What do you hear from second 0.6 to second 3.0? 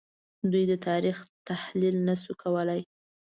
د تاریخ تحلیل نه شو کولای